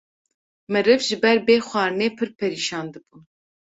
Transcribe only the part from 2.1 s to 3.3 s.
pirr perîşan dibûn.